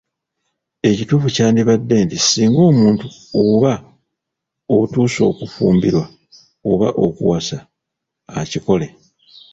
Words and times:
Ekituufu 0.89 1.27
kyandibadde 1.35 1.95
nti 2.05 2.17
singa 2.19 2.61
omuntu 2.69 3.05
oba 3.41 3.73
otuuse 4.77 5.21
okufumbirwa 5.31 6.05
oba 6.71 6.87
okuwasa, 7.05 7.57
akikole. 8.39 8.87